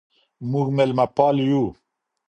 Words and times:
موږ 0.51 0.67
ميلمه 0.77 1.05
پال 1.15 1.35
يو. 1.49 1.63